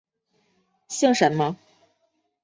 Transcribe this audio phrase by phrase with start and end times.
[0.87, 1.55] 姓什么？